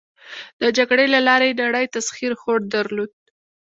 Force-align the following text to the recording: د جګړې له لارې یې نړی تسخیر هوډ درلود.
د 0.61 0.63
جګړې 0.77 1.05
له 1.13 1.19
لارې 1.27 1.47
یې 1.49 1.57
نړی 1.61 1.85
تسخیر 1.95 2.31
هوډ 2.41 2.61
درلود. 2.75 3.11